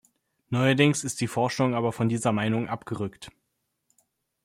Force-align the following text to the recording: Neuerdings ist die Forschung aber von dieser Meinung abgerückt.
Neuerdings 0.49 1.03
ist 1.03 1.21
die 1.21 1.27
Forschung 1.27 1.75
aber 1.75 1.91
von 1.91 2.09
dieser 2.09 2.31
Meinung 2.31 2.67
abgerückt. 2.67 3.29